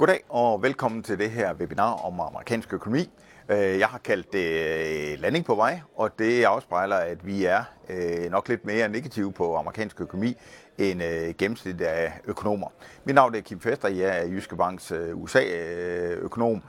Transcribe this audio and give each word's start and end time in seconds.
Goddag 0.00 0.22
og 0.28 0.62
velkommen 0.62 1.02
til 1.02 1.18
det 1.20 1.26
her 1.30 1.54
webinar 1.54 2.06
om 2.08 2.20
amerikansk 2.20 2.72
økonomi. 2.72 3.02
Øh, 3.50 3.78
jeg 3.78 3.88
har 3.88 3.98
kaldt 3.98 4.32
det 4.32 4.46
øh, 5.12 5.20
landing 5.20 5.44
på 5.44 5.54
vej, 5.54 5.80
og 5.96 6.18
det 6.18 6.44
afspejler, 6.44 6.96
at 6.96 7.26
vi 7.26 7.44
er 7.44 7.62
øh, 7.88 8.30
nok 8.30 8.48
lidt 8.48 8.64
mere 8.64 8.88
negative 8.88 9.32
på 9.32 9.56
amerikansk 9.56 10.00
økonomi 10.00 10.36
end 10.78 11.02
øh, 11.02 11.34
gennemsnit 11.38 11.80
af 11.80 12.12
økonomer. 12.24 12.68
Mit 13.04 13.14
navn 13.14 13.34
er 13.34 13.40
Kim 13.40 13.60
Fester, 13.60 13.88
jeg 13.88 14.22
er 14.22 14.26
Jyske 14.26 14.56
Banks 14.56 14.92
USA-økonom, 15.14 16.62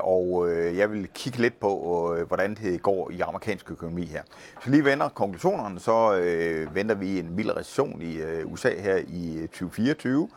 og 0.00 0.48
jeg 0.76 0.90
vil 0.90 1.08
kigge 1.14 1.38
lidt 1.38 1.60
på, 1.60 2.16
hvordan 2.28 2.54
det 2.54 2.82
går 2.82 3.10
i 3.10 3.20
amerikansk 3.20 3.70
økonomi 3.70 4.04
her. 4.04 4.22
Så 4.64 4.70
lige 4.70 4.84
vender 4.84 5.08
konklusionerne, 5.08 5.80
så 5.80 6.10
venter 6.72 6.94
vi 6.94 7.18
en 7.18 7.36
mild 7.36 7.56
recession 7.56 8.02
i 8.02 8.22
USA 8.44 8.80
her 8.80 8.96
i 8.96 9.40
2024. 9.40 10.28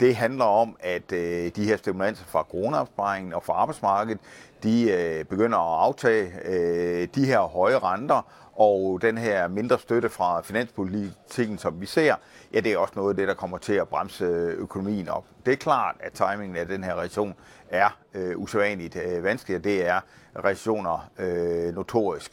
Det 0.00 0.16
handler 0.16 0.44
om, 0.44 0.76
at 0.80 1.10
de 1.10 1.64
her 1.64 1.76
stimulanser 1.76 2.24
fra 2.24 2.46
coronaopsparingen 2.50 3.32
og 3.32 3.42
fra 3.42 3.52
arbejdsmarkedet, 3.52 4.20
de 4.64 4.90
øh, 4.90 5.24
begynder 5.24 5.58
at 5.58 5.86
aftage 5.86 6.32
øh, 6.44 7.08
de 7.14 7.26
her 7.26 7.40
høje 7.40 7.78
renter, 7.78 8.22
og 8.56 9.02
den 9.02 9.18
her 9.18 9.48
mindre 9.48 9.78
støtte 9.78 10.08
fra 10.08 10.40
finanspolitikken, 10.40 11.58
som 11.58 11.80
vi 11.80 11.86
ser, 11.86 12.14
ja, 12.52 12.60
det 12.60 12.72
er 12.72 12.78
også 12.78 12.92
noget 12.96 13.10
af 13.10 13.16
det, 13.16 13.28
der 13.28 13.34
kommer 13.34 13.58
til 13.58 13.72
at 13.72 13.88
bremse 13.88 14.24
økonomien 14.58 15.08
op. 15.08 15.24
Det 15.46 15.52
er 15.52 15.56
klart, 15.56 15.96
at 16.00 16.12
timingen 16.12 16.56
af 16.56 16.66
den 16.66 16.84
her 16.84 17.00
recession 17.00 17.34
er 17.70 17.98
øh, 18.14 18.38
usædvanligt 18.38 18.96
øh, 18.96 19.24
vanskelig, 19.24 19.56
og 19.56 19.64
det 19.64 19.88
er 19.88 20.00
recessioner 20.44 21.10
øh, 21.18 21.74
notorisk. 21.74 22.32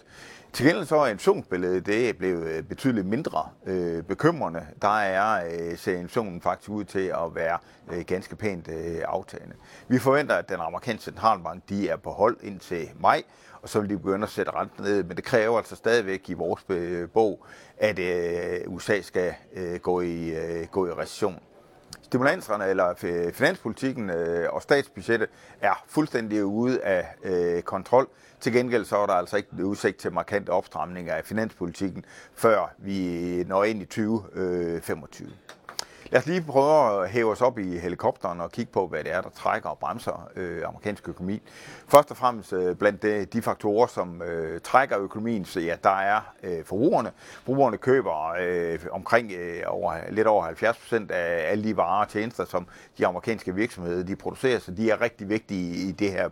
Til 0.53 0.65
gengæld 0.65 0.85
så 0.85 0.95
er 0.95 1.07
inflationsbilledet 1.07 1.85
det 1.85 2.17
blevet 2.17 2.47
øh, 2.47 2.63
betydeligt 2.63 3.07
mindre 3.07 3.49
øh, 3.65 4.03
bekymrende. 4.03 4.65
Der 4.81 4.99
er 4.99 5.45
øh, 5.45 5.77
ser 5.77 5.97
inflationen 5.97 6.41
faktisk 6.41 6.69
ud 6.69 6.83
til 6.83 7.07
at 7.07 7.35
være 7.35 7.57
øh, 7.91 8.05
ganske 8.05 8.35
pænt 8.35 8.67
øh, 8.67 9.01
aftagende. 9.05 9.55
Vi 9.87 9.99
forventer, 9.99 10.35
at 10.35 10.49
den 10.49 10.59
amerikanske 10.59 11.03
centralbank 11.03 11.69
de 11.69 11.89
er 11.89 11.97
på 11.97 12.11
hold 12.11 12.37
indtil 12.43 12.89
maj, 12.99 13.23
og 13.61 13.69
så 13.69 13.79
vil 13.79 13.89
de 13.89 13.97
begynde 13.97 14.23
at 14.23 14.29
sætte 14.29 14.51
renten 14.51 14.83
ned. 14.83 15.03
Men 15.03 15.17
det 15.17 15.23
kræver 15.23 15.57
altså 15.57 15.75
stadigvæk 15.75 16.29
i 16.29 16.33
vores 16.33 16.65
øh, 16.69 17.09
bog, 17.09 17.45
at 17.77 17.99
øh, 17.99 18.73
USA 18.73 19.01
skal 19.01 19.33
øh, 19.53 19.79
gå, 19.79 20.01
i, 20.01 20.29
øh, 20.29 20.67
gå 20.71 20.87
i 20.87 20.91
recession 20.91 21.39
stimulanserne 22.11 22.65
eller 22.65 22.93
finanspolitikken 23.33 24.09
øh, 24.09 24.53
og 24.53 24.61
statsbudgettet 24.61 25.29
er 25.61 25.83
fuldstændig 25.87 26.45
ude 26.45 26.83
af 26.83 27.05
øh, 27.23 27.61
kontrol. 27.61 28.07
Til 28.39 28.53
gengæld 28.53 28.85
så 28.85 28.97
er 28.97 29.05
der 29.05 29.13
altså 29.13 29.37
ikke 29.37 29.65
udsigt 29.65 29.97
til 29.97 30.11
markant 30.11 30.49
opstramning 30.49 31.09
af 31.09 31.25
finanspolitikken, 31.25 32.05
før 32.33 32.73
vi 32.77 33.43
når 33.47 33.63
ind 33.63 33.81
i 33.81 33.85
2025. 33.85 35.29
Lad 36.11 36.21
os 36.21 36.25
lige 36.25 36.41
prøve 36.41 37.03
at 37.03 37.09
hæve 37.09 37.31
os 37.31 37.41
op 37.41 37.59
i 37.59 37.77
helikopteren 37.77 38.41
og 38.41 38.51
kigge 38.51 38.71
på, 38.71 38.87
hvad 38.87 39.03
det 39.03 39.13
er, 39.13 39.21
der 39.21 39.29
trækker 39.29 39.69
og 39.69 39.77
bremser 39.77 40.29
øh, 40.35 40.61
amerikansk 40.67 41.09
økonomi. 41.09 41.41
Først 41.87 42.11
og 42.11 42.17
fremmest 42.17 42.53
øh, 42.53 42.75
blandt 42.75 43.01
de, 43.01 43.25
de 43.25 43.41
faktorer, 43.41 43.87
som 43.87 44.21
øh, 44.21 44.61
trækker 44.61 44.99
økonomien, 44.99 45.45
så 45.45 45.59
ja, 45.59 45.75
der 45.83 45.89
er 45.89 46.33
øh, 46.43 46.65
forbrugerne. 46.65 47.11
Forbrugerne 47.45 47.77
køber 47.77 48.35
øh, 48.41 48.79
omkring 48.91 49.31
øh, 49.31 49.63
over, 49.67 49.93
lidt 50.09 50.27
over 50.27 50.43
70 50.43 50.77
procent 50.77 51.11
af 51.11 51.51
alle 51.51 51.63
de 51.63 51.77
varer 51.77 52.05
og 52.05 52.09
tjenester, 52.09 52.45
som 52.45 52.67
de 52.97 53.07
amerikanske 53.07 53.55
virksomheder 53.55 54.03
de 54.03 54.15
producerer, 54.15 54.59
så 54.59 54.71
de 54.71 54.91
er 54.91 55.01
rigtig 55.01 55.29
vigtige 55.29 55.89
i 55.89 55.91
det 55.91 56.11
her 56.11 56.29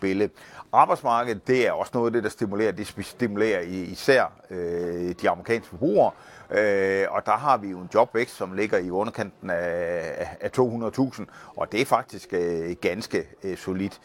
billede. 0.00 0.30
Arbejdsmarkedet, 0.72 1.46
det 1.46 1.66
er 1.66 1.72
også 1.72 1.90
noget 1.94 2.06
af 2.06 2.12
det, 2.12 2.22
der 2.22 2.30
stimulerer. 2.30 2.72
Det 2.72 2.94
stimulerer 3.02 3.60
især 3.70 4.32
øh, 4.50 5.14
de 5.22 5.30
amerikanske 5.30 5.68
forbrugere, 5.70 6.10
Øh, 6.52 7.06
og 7.10 7.26
der 7.26 7.32
har 7.36 7.56
vi 7.56 7.68
jo 7.68 7.78
en 7.78 7.88
jobvækst, 7.94 8.36
som 8.36 8.52
ligger 8.52 8.78
i 8.78 8.90
underkanten 8.90 9.50
af, 9.50 10.36
af 10.40 10.50
200.000, 10.58 11.24
og 11.56 11.72
det 11.72 11.80
er 11.80 11.84
faktisk 11.84 12.32
øh, 12.32 12.76
ganske 12.80 13.26
øh, 13.44 13.56
solidt. 13.56 14.00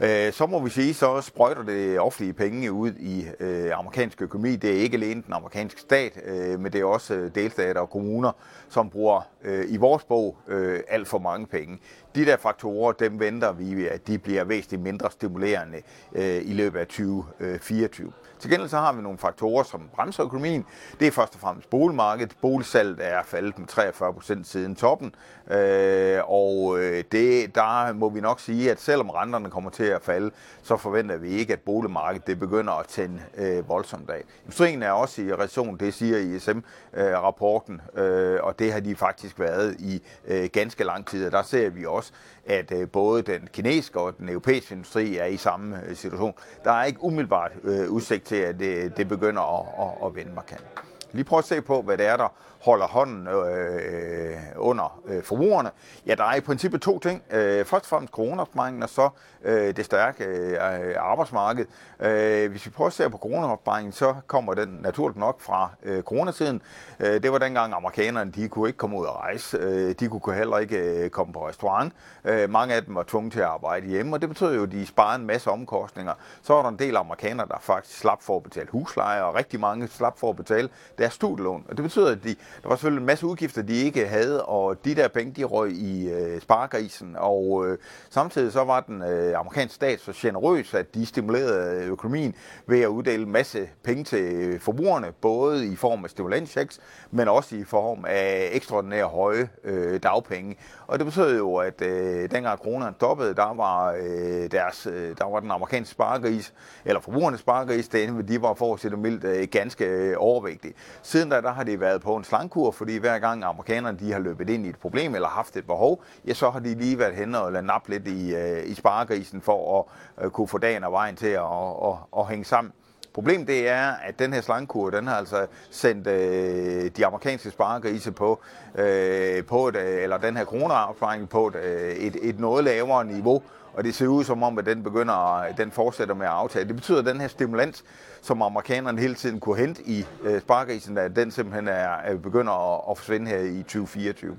Øh, 0.00 0.32
så 0.32 0.46
må 0.46 0.60
vi 0.60 0.70
sige, 0.70 0.94
så 0.94 1.20
sprøjter 1.20 1.62
det 1.62 2.00
offentlige 2.00 2.32
penge 2.32 2.72
ud 2.72 2.92
i 2.92 3.26
øh, 3.40 3.78
amerikansk 3.78 4.22
økonomi. 4.22 4.56
Det 4.56 4.70
er 4.70 4.74
ikke 4.74 4.96
alene 4.96 5.22
den 5.22 5.32
amerikanske 5.32 5.80
stat, 5.80 6.20
øh, 6.24 6.60
men 6.60 6.72
det 6.72 6.80
er 6.80 6.84
også 6.84 7.14
øh, 7.14 7.34
delstater 7.34 7.80
og 7.80 7.90
kommuner, 7.90 8.32
som 8.68 8.90
bruger 8.90 9.20
øh, 9.44 9.64
i 9.68 9.76
vores 9.76 10.04
bog 10.04 10.36
øh, 10.48 10.80
alt 10.88 11.08
for 11.08 11.18
mange 11.18 11.46
penge. 11.46 11.78
De 12.14 12.24
der 12.24 12.36
faktorer, 12.36 12.92
dem 12.92 13.20
venter 13.20 13.52
vi, 13.52 13.86
at 13.86 14.06
de 14.06 14.18
bliver 14.18 14.44
væsentligt 14.44 14.82
mindre 14.82 15.10
stimulerende 15.10 15.82
øh, 16.12 16.40
i 16.44 16.52
løbet 16.52 16.78
af 16.80 16.86
2024. 16.86 18.12
Til 18.40 18.50
gengæld 18.50 18.68
så 18.68 18.78
har 18.78 18.92
vi 18.92 19.02
nogle 19.02 19.18
faktorer, 19.18 19.62
som 19.62 19.82
bremser 19.94 20.24
økonomien. 20.24 20.66
Det 21.00 21.06
er 21.06 21.12
først 21.12 21.34
og 21.34 21.40
fremmest 21.40 21.70
boligmarkedet. 21.70 22.36
Boligsalget 22.42 22.98
er 23.00 23.22
faldet 23.24 23.58
med 23.58 23.66
43 23.66 24.12
procent 24.12 24.46
siden 24.46 24.76
toppen. 24.76 25.14
Øh, 25.50 26.20
og 26.24 26.78
øh, 26.78 27.04
det, 27.12 27.54
der 27.54 27.92
må 27.92 28.08
vi 28.08 28.20
nok 28.20 28.40
sige, 28.40 28.70
at 28.70 28.80
selvom 28.80 29.10
renterne 29.10 29.50
kommer 29.50 29.70
til 29.70 29.84
at 29.84 30.02
falde, 30.02 30.30
så 30.62 30.76
forventer 30.76 31.16
vi 31.16 31.28
ikke, 31.28 31.52
at 31.52 31.60
boligmarkedet 31.60 32.26
det 32.26 32.38
begynder 32.38 32.72
at 32.72 32.86
tænde 32.86 33.20
øh, 33.36 33.68
voldsomt 33.68 34.10
af. 34.10 34.22
Industrien 34.44 34.82
er 34.82 34.90
også 34.90 35.22
i 35.22 35.32
recession, 35.32 35.76
det 35.76 35.94
siger 35.94 36.18
ISM-rapporten, 36.18 37.80
øh, 37.94 38.34
øh, 38.34 38.40
og 38.42 38.58
det 38.58 38.72
har 38.72 38.80
de 38.80 38.96
faktisk 38.96 39.40
været 39.40 39.76
i 39.78 40.02
øh, 40.26 40.48
ganske 40.52 40.84
lang 40.84 41.06
tid. 41.06 41.26
Og 41.26 41.32
der 41.32 41.42
ser 41.42 41.70
vi 41.70 41.86
også, 41.86 42.12
at 42.48 42.72
øh, 42.72 42.88
både 42.88 43.22
den 43.22 43.48
kinesiske 43.52 44.00
og 44.00 44.18
den 44.18 44.28
europæiske 44.28 44.72
industri 44.74 45.16
er 45.16 45.24
i 45.24 45.36
samme 45.36 45.82
øh, 45.86 45.96
situation. 45.96 46.34
Der 46.64 46.72
er 46.72 46.84
ikke 46.84 47.04
umiddelbart 47.04 47.52
øh, 47.64 47.90
udsigt 47.90 48.24
til, 48.24 48.36
at 48.36 48.58
det, 48.58 48.96
det 48.96 49.08
begynder 49.08 49.42
at, 49.60 49.86
at, 49.86 50.06
at 50.06 50.14
vende 50.16 50.32
markant. 50.34 50.64
Lige 51.12 51.24
prøv 51.24 51.38
at 51.38 51.44
se 51.44 51.62
på, 51.62 51.82
hvad 51.82 51.98
det 51.98 52.06
er, 52.06 52.16
der 52.16 52.28
holder 52.64 52.86
hånden 52.86 53.28
øh, 53.28 53.74
øh, 53.74 54.36
under 54.56 55.00
øh, 55.06 55.22
forbrugerne. 55.22 55.70
Ja, 56.06 56.14
der 56.14 56.24
er 56.24 56.34
i 56.34 56.40
princippet 56.40 56.82
to 56.82 56.98
ting. 56.98 57.22
Øh, 57.30 57.64
først 57.64 57.84
og 57.84 57.88
fremmest 57.88 58.12
coronaopsparingen, 58.12 58.82
og 58.82 58.88
så 58.88 59.08
øh, 59.44 59.76
det 59.76 59.84
stærke 59.84 60.24
øh, 60.24 60.56
arbejdsmarked. 60.98 61.66
Øh, 62.00 62.50
hvis 62.50 62.66
vi 62.66 62.70
prøver 62.70 62.86
at 62.86 62.92
se 62.92 63.10
på 63.10 63.18
coronaopsparingen, 63.18 63.92
så 63.92 64.14
kommer 64.26 64.54
den 64.54 64.78
naturligt 64.82 65.18
nok 65.18 65.40
fra 65.40 65.70
øh, 65.82 66.02
coronatiden. 66.02 66.62
Øh, 67.00 67.22
det 67.22 67.32
var 67.32 67.38
dengang 67.38 67.74
amerikanerne, 67.74 68.30
de 68.30 68.48
kunne 68.48 68.68
ikke 68.68 68.76
komme 68.76 68.98
ud 68.98 69.06
og 69.06 69.16
rejse. 69.16 69.56
Øh, 69.56 69.94
de 70.00 70.08
kunne 70.08 70.34
heller 70.34 70.58
ikke 70.58 70.78
øh, 70.78 71.10
komme 71.10 71.32
på 71.32 71.48
restaurant. 71.48 71.92
Øh, 72.24 72.50
mange 72.50 72.74
af 72.74 72.84
dem 72.84 72.94
var 72.94 73.02
tvunget 73.02 73.32
til 73.32 73.40
at 73.40 73.46
arbejde 73.46 73.86
hjemme, 73.86 74.16
og 74.16 74.20
det 74.20 74.28
betød 74.28 74.54
jo, 74.54 74.62
at 74.62 74.72
de 74.72 74.86
sparede 74.86 75.20
en 75.20 75.26
masse 75.26 75.50
omkostninger. 75.50 76.12
Så 76.42 76.54
var 76.54 76.62
der 76.62 76.68
en 76.68 76.78
del 76.78 76.96
amerikanere, 76.96 77.48
der 77.48 77.58
faktisk 77.60 77.98
slap 77.98 78.22
for 78.22 78.36
at 78.36 78.42
betale 78.42 78.68
husleje, 78.70 79.22
og 79.22 79.34
rigtig 79.34 79.60
mange 79.60 79.88
slap 79.88 80.18
for 80.18 80.30
at 80.30 80.36
betale 80.36 80.68
deres 80.98 81.12
studielån. 81.12 81.64
Og 81.68 81.76
det 81.76 81.82
betyder, 81.82 82.10
at 82.10 82.24
de 82.24 82.36
der 82.62 82.68
var 82.68 82.76
selvfølgelig 82.76 83.00
en 83.00 83.06
masse 83.06 83.26
udgifter, 83.26 83.62
de 83.62 83.74
ikke 83.74 84.06
havde, 84.06 84.44
og 84.44 84.84
de 84.84 84.94
der 84.94 85.08
penge, 85.08 85.32
de 85.32 85.44
røg 85.44 85.72
i 85.72 86.10
øh, 86.10 86.40
sparegrisen. 86.40 87.16
Og 87.18 87.66
øh, 87.66 87.78
samtidig 88.10 88.52
så 88.52 88.64
var 88.64 88.80
den 88.80 89.02
øh, 89.02 89.38
amerikanske 89.38 89.74
stat 89.74 90.00
så 90.00 90.12
generøs, 90.16 90.74
at 90.74 90.94
de 90.94 91.06
stimulerede 91.06 91.84
økonomien 91.84 92.34
ved 92.66 92.80
at 92.80 92.86
uddele 92.86 93.22
en 93.22 93.32
masse 93.32 93.68
penge 93.82 94.04
til 94.04 94.22
øh, 94.22 94.60
forbrugerne, 94.60 95.12
både 95.20 95.66
i 95.66 95.76
form 95.76 96.04
af 96.04 96.10
stimulanschecks, 96.10 96.80
men 97.10 97.28
også 97.28 97.56
i 97.56 97.64
form 97.64 98.04
af 98.08 98.48
ekstraordinære 98.52 99.06
høje 99.06 99.48
øh, 99.64 100.02
dagpenge. 100.02 100.56
Og 100.86 100.98
det 100.98 101.06
betød 101.06 101.36
jo, 101.36 101.56
at 101.56 101.82
øh, 101.82 102.30
dengang 102.30 102.60
kronerne 102.60 102.94
stoppede, 102.94 103.34
der 103.34 103.54
var, 103.54 103.92
øh, 103.92 104.50
deres, 104.50 104.86
øh, 104.86 105.16
der 105.18 105.30
var 105.30 105.40
den 105.40 105.50
amerikanske 105.50 105.92
sparegris, 105.92 106.52
eller 106.84 107.00
forbrugernes 107.00 107.40
sparegris, 107.40 107.88
de 107.88 108.42
var 108.42 108.54
for 108.54 108.74
at 108.74 108.80
sætte 108.80 108.96
mildt 108.96 109.24
øh, 109.24 109.48
ganske 109.50 109.84
øh, 109.84 110.14
overvægtige. 110.18 110.74
Siden 111.02 111.28
da, 111.28 111.40
der 111.40 111.52
har 111.52 111.64
det 111.64 111.80
været 111.80 112.00
på 112.00 112.16
en 112.16 112.24
slangkur, 112.24 112.48
slankur, 112.48 112.70
fordi 112.70 112.96
hver 112.96 113.18
gang 113.18 113.44
amerikanerne 113.44 113.98
de 113.98 114.12
har 114.12 114.18
løbet 114.18 114.50
ind 114.50 114.66
i 114.66 114.68
et 114.68 114.78
problem 114.78 115.14
eller 115.14 115.28
haft 115.28 115.56
et 115.56 115.66
behov, 115.66 116.02
ja, 116.26 116.34
så 116.34 116.50
har 116.50 116.60
de 116.60 116.74
lige 116.74 116.98
været 116.98 117.14
hen 117.14 117.34
og 117.34 117.52
ladet 117.52 117.88
lidt 117.88 118.08
i, 118.08 118.34
øh, 118.34 118.70
i 118.70 118.74
sparegrisen 118.74 119.40
for 119.40 119.78
at 119.78 120.24
øh, 120.24 120.30
kunne 120.30 120.48
få 120.48 120.58
dagen 120.58 120.84
og 120.84 120.92
vejen 120.92 121.16
til 121.16 121.26
at, 121.26 121.40
og, 121.40 121.82
og, 121.82 121.98
og 122.12 122.28
hænge 122.28 122.44
sammen. 122.44 122.72
Problemet 123.18 123.48
det 123.48 123.68
er, 123.68 123.92
at 124.04 124.18
den 124.18 124.32
her 124.32 124.40
slangkur, 124.40 124.90
den 124.90 125.06
har 125.06 125.16
altså 125.16 125.46
sendt 125.70 126.06
øh, 126.06 126.90
de 126.96 127.06
amerikanske 127.06 127.50
sparegrise 127.50 128.12
på, 128.12 128.40
øh, 128.74 129.44
på 129.44 129.68
et, 129.68 129.76
øh, 129.76 130.02
eller 130.02 130.18
den 130.18 130.36
her 130.36 130.44
coronaopsparing 130.44 131.28
på 131.28 131.46
et, 131.46 131.56
øh, 131.56 131.92
et, 131.92 132.16
et 132.22 132.40
noget 132.40 132.64
lavere 132.64 133.04
niveau, 133.04 133.42
og 133.74 133.84
det 133.84 133.94
ser 133.94 134.06
ud 134.06 134.24
som 134.24 134.42
om, 134.42 134.58
at 134.58 134.66
den 134.66 134.82
begynder, 134.82 135.44
den 135.56 135.70
fortsætter 135.70 136.14
med 136.14 136.26
at 136.26 136.32
aftage. 136.32 136.64
Det 136.64 136.74
betyder, 136.74 136.98
at 136.98 137.06
den 137.06 137.20
her 137.20 137.28
stimulans, 137.28 137.84
som 138.22 138.42
amerikanerne 138.42 139.00
hele 139.00 139.14
tiden 139.14 139.40
kunne 139.40 139.58
hente 139.58 139.82
i 139.86 140.04
øh, 140.22 140.40
sparkrisen, 140.40 140.98
at 140.98 141.16
den 141.16 141.30
simpelthen 141.30 141.68
er, 141.68 141.88
er 141.88 142.16
begynder 142.16 142.74
at, 142.74 142.90
at 142.90 142.98
forsvinde 142.98 143.30
her 143.30 143.38
i 143.38 143.62
2024. 143.62 144.36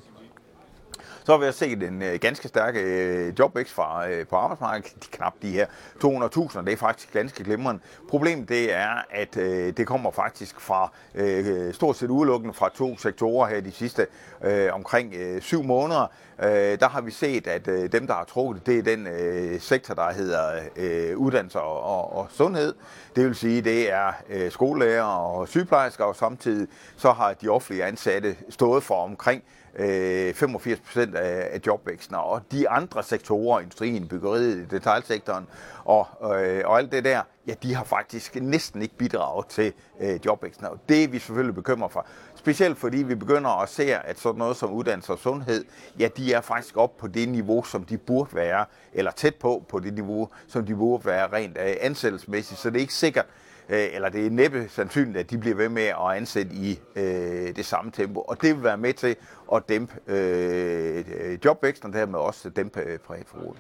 Så 1.30 1.38
har 1.38 1.46
vi 1.46 1.52
set 1.52 1.84
en 1.84 2.02
øh, 2.02 2.20
ganske 2.20 2.48
stærk 2.48 2.76
øh, 2.76 3.40
jobvækst 3.40 3.74
fra, 3.74 4.10
øh, 4.10 4.28
på 4.28 4.36
arbejdsmarkedet, 4.36 5.04
de 5.04 5.08
knap 5.12 5.34
de 5.42 5.52
her 5.52 5.66
200.000, 6.04 6.62
det 6.62 6.74
er 6.74 6.78
faktisk 6.78 7.14
ganske 7.14 7.44
glimrende. 7.44 7.82
Problemet 8.10 8.50
det 8.50 8.74
er, 8.74 9.06
at 9.12 9.38
øh, 9.38 9.74
det 9.78 9.88
kommer 9.88 10.12
faktisk 10.12 10.62
fra 10.62 10.92
øh, 11.16 11.74
stort 11.74 11.96
set 11.96 12.10
udelukkende 12.10 12.54
fra 12.54 12.70
to 12.76 12.98
sektorer 12.98 13.50
her 13.50 13.62
de 13.62 13.72
sidste 13.72 14.08
øh, 14.44 14.74
omkring 14.74 15.14
øh, 15.16 15.42
syv 15.42 15.64
måneder. 15.64 16.12
Øh, 16.44 16.80
der 16.80 16.90
har 16.90 17.02
vi 17.02 17.12
set, 17.12 17.48
at 17.48 17.68
øh, 17.68 17.92
dem, 17.92 18.08
der 18.08 18.14
har 18.14 18.24
trukket, 18.24 18.66
det 18.66 18.78
er 18.78 18.82
den 18.82 19.08
øh, 19.08 19.60
sektor, 19.60 19.94
der 19.94 20.12
hedder 20.12 20.60
øh, 20.76 21.18
uddannelse 21.18 21.60
og, 21.60 21.84
og, 21.84 22.18
og 22.18 22.28
sundhed. 22.30 22.74
Det 23.16 23.26
vil 23.26 23.36
sige, 23.36 23.62
det 23.62 23.92
er 23.92 24.12
øh, 24.30 24.52
skolelærer 24.52 25.04
og 25.04 25.48
sygeplejersker, 25.48 26.04
og 26.04 26.16
samtidig 26.16 26.68
så 26.98 27.12
har 27.12 27.34
de 27.34 27.50
offentlige 27.50 27.86
ansatte 27.86 28.36
stået 28.50 28.84
for 28.84 29.04
omkring 29.04 29.44
Øh, 29.76 30.34
85 30.34 30.80
procent 30.80 31.16
af, 31.16 31.50
af 31.52 31.62
jobvæksten. 31.68 32.16
Og 32.16 32.42
de 32.52 32.70
andre 32.70 33.04
sektorer, 33.04 33.60
industrien, 33.60 34.08
byggeriet, 34.08 34.72
detaljsektoren 34.72 35.48
og, 35.86 36.08
øh, 36.24 36.62
og 36.66 36.78
alt 36.78 36.92
det 36.92 37.06
der, 37.06 37.22
ja, 37.48 37.54
de 37.64 37.76
har 37.76 37.84
faktisk 37.84 38.36
næsten 38.36 38.82
ikke 38.82 38.98
bidraget 38.98 39.48
til 39.48 39.74
øh, 40.02 40.20
jobvæksten. 40.26 40.66
Og 40.66 40.80
det 40.90 41.04
er 41.04 41.08
vi 41.08 41.20
selvfølgelig 41.20 41.56
bekymret 41.56 41.92
for. 41.92 42.06
Specielt 42.36 42.78
fordi 42.78 42.98
vi 42.98 43.16
begynder 43.16 43.62
at 43.62 43.70
se, 43.70 43.96
at 43.96 44.20
sådan 44.20 44.40
noget 44.40 44.58
som 44.58 44.72
uddannelse 44.72 45.12
og 45.12 45.20
sundhed, 45.20 45.66
ja, 46.00 46.10
de 46.18 46.34
er 46.34 46.42
faktisk 46.42 46.78
op 46.78 46.98
på 46.98 47.08
det 47.08 47.30
niveau, 47.30 47.64
som 47.64 47.84
de 47.84 47.98
burde 47.98 48.36
være, 48.36 48.66
eller 48.94 49.12
tæt 49.12 49.36
på 49.36 49.64
på 49.70 49.80
det 49.80 49.94
niveau, 49.94 50.30
som 50.48 50.66
de 50.66 50.76
burde 50.76 51.06
være 51.06 51.28
rent 51.34 51.58
øh, 51.58 51.76
ansættelsesmæssigt. 51.82 52.60
Så 52.60 52.70
det 52.70 52.76
er 52.76 52.82
ikke 52.82 52.94
sikkert, 52.94 53.26
Øh, 53.70 53.88
eller 53.94 54.10
det 54.10 54.26
er 54.26 54.30
næppe 54.30 54.68
sandsynligt, 54.70 55.18
at 55.18 55.30
de 55.30 55.38
bliver 55.38 55.56
ved 55.56 55.70
med 55.70 55.84
at 55.84 56.16
ansætte 56.16 56.52
i 56.54 56.80
øh, 56.96 57.56
det 57.56 57.66
samme 57.66 57.92
tempo. 57.92 58.22
Og 58.22 58.42
det 58.42 58.56
vil 58.56 58.64
være 58.64 58.78
med 58.78 58.94
til 58.94 59.16
at 59.54 59.70
dæmpe 59.70 59.94
øh, 60.08 61.04
øh 61.20 61.38
jobvæksten, 61.46 61.88
og 61.88 61.94
dermed 61.94 62.20
også 62.20 62.50
dæmpe 62.50 62.80
øh, 62.80 63.00
privatforbruget. 63.00 63.58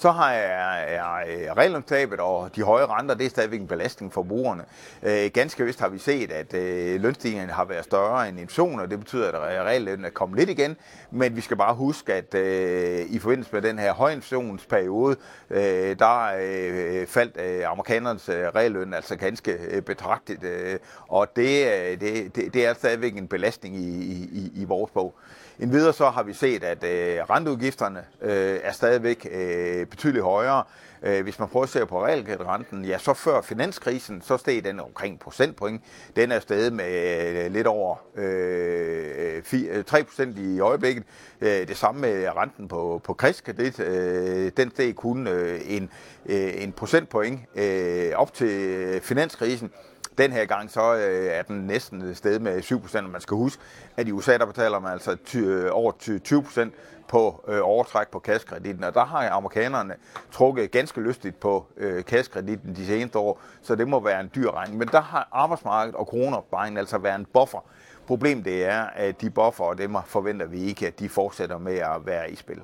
Så 0.00 0.10
har 0.10 0.32
jeg, 0.32 0.88
jeg 0.92 1.56
regelundtabet 1.56 2.20
og 2.20 2.56
de 2.56 2.62
høje 2.62 2.86
renter, 2.86 3.14
det 3.14 3.26
er 3.26 3.30
stadigvæk 3.30 3.60
en 3.60 3.66
belastning 3.66 4.12
for 4.12 4.22
brugerne. 4.22 4.64
Øh, 5.02 5.30
ganske 5.34 5.64
vist 5.64 5.80
har 5.80 5.88
vi 5.88 5.98
set, 5.98 6.32
at 6.32 6.54
øh, 6.54 7.00
lønstigningerne 7.00 7.52
har 7.52 7.64
været 7.64 7.84
større 7.84 8.28
end 8.28 8.40
inflation, 8.40 8.80
og 8.80 8.90
det 8.90 8.98
betyder, 8.98 9.28
at 9.28 9.64
reallønnen 9.64 10.04
er 10.04 10.10
kommet 10.10 10.38
lidt 10.38 10.50
igen. 10.50 10.76
Men 11.10 11.36
vi 11.36 11.40
skal 11.40 11.56
bare 11.56 11.74
huske, 11.74 12.14
at 12.14 12.34
øh, 12.34 13.06
i 13.10 13.18
forbindelse 13.18 13.52
med 13.52 13.62
den 13.62 13.78
her 13.78 13.92
højinflationsperiode, 13.92 15.16
øh, 15.50 15.98
der 15.98 16.32
øh, 16.40 17.06
faldt 17.06 17.36
øh, 17.40 17.70
amerikanernes 17.70 18.28
øh, 18.28 18.46
realløn 18.46 18.94
altså 18.94 19.16
ganske 19.16 19.52
øh, 19.70 19.82
betragteligt. 19.82 20.44
Øh, 20.44 20.78
og 21.08 21.36
det, 21.36 21.66
øh, 21.66 22.00
det, 22.00 22.36
det, 22.36 22.54
det 22.54 22.66
er 22.66 22.74
stadigvæk 22.74 23.16
en 23.16 23.28
belastning 23.28 23.76
i, 23.76 24.10
i, 24.32 24.52
i 24.54 24.64
vores 24.64 24.90
bog. 24.90 25.14
En 25.60 25.72
videre 25.72 25.92
så 25.92 26.10
har 26.10 26.22
vi 26.22 26.32
set, 26.32 26.64
at 26.64 26.84
øh, 26.84 27.24
renteudgifterne 27.30 28.04
øh, 28.22 28.58
er 28.62 28.72
stadigvæk 28.72 29.26
øh, 29.30 29.86
betydeligt 29.86 30.24
højere. 30.24 30.64
Øh, 31.02 31.22
hvis 31.22 31.38
man 31.38 31.48
prøver 31.48 31.64
at 31.64 31.70
se 31.70 31.86
på 31.86 32.04
realkreditrenten, 32.04 32.84
ja, 32.84 32.98
så 32.98 33.14
før 33.14 33.40
finanskrisen, 33.40 34.22
så 34.22 34.36
steg 34.36 34.64
den 34.64 34.80
omkring 34.80 35.18
procentpoint. 35.18 35.82
Den 36.16 36.32
er 36.32 36.40
stadig 36.40 36.72
med 36.72 37.44
øh, 37.44 37.52
lidt 37.52 37.66
over 37.66 37.96
øh, 38.16 39.38
3% 39.38 40.22
øh, 40.22 40.38
i 40.38 40.60
øjeblikket. 40.60 41.04
Øh, 41.40 41.68
det 41.68 41.76
samme 41.76 42.00
med 42.00 42.28
renten 42.36 42.68
på, 42.68 43.00
på 43.04 43.14
krigskredit. 43.14 43.80
Øh, 43.80 44.52
den 44.56 44.70
steg 44.70 44.94
kun 44.94 45.26
øh, 45.26 45.60
en, 45.64 45.90
øh, 46.26 46.62
en 46.62 46.72
procentpoint 46.72 47.40
øh, 47.56 48.12
op 48.14 48.34
til 48.34 49.00
finanskrisen. 49.02 49.70
Den 50.18 50.32
her 50.32 50.44
gang 50.44 50.70
så 50.70 50.94
øh, 50.94 51.26
er 51.26 51.42
den 51.42 51.66
næsten 51.66 52.14
sted 52.14 52.38
med 52.38 52.62
7 52.62 52.80
procent. 52.80 53.12
Man 53.12 53.20
skal 53.20 53.34
huske, 53.34 53.62
at 53.96 54.08
i 54.08 54.12
USA 54.12 54.38
der 54.38 54.46
betaler 54.46 54.78
man 54.78 54.92
altså 54.92 55.16
ty, 55.24 55.36
øh, 55.36 55.68
over 55.72 55.92
20 56.24 56.42
procent 56.42 56.74
på 57.10 57.44
øh, 57.48 57.60
overtræk 57.62 58.08
på 58.08 58.18
kaskreditten, 58.18 58.84
og 58.84 58.94
der 58.94 59.04
har 59.04 59.30
amerikanerne 59.30 59.94
trukket 60.32 60.70
ganske 60.70 61.00
lystigt 61.00 61.40
på 61.40 61.66
øh, 61.76 62.04
kaskreditten 62.04 62.76
de 62.76 62.86
seneste 62.86 63.18
år, 63.18 63.40
så 63.62 63.74
det 63.74 63.88
må 63.88 64.00
være 64.00 64.20
en 64.20 64.30
dyr 64.34 64.50
regning. 64.50 64.78
Men 64.78 64.88
der 64.88 65.00
har 65.00 65.28
arbejdsmarkedet 65.32 65.96
og 65.96 66.06
kroner 66.06 66.78
altså 66.78 66.98
været 66.98 67.18
en 67.18 67.26
buffer. 67.32 67.64
Problemet 68.06 68.44
det 68.44 68.64
er, 68.64 68.82
at 68.82 69.20
de 69.20 69.30
buffer, 69.30 69.64
og 69.64 69.78
dem 69.78 69.96
forventer 70.06 70.46
vi 70.46 70.60
ikke, 70.60 70.86
at 70.86 70.98
de 70.98 71.08
fortsætter 71.08 71.58
med 71.58 71.76
at 71.76 72.06
være 72.06 72.30
i 72.30 72.36
spil. 72.36 72.62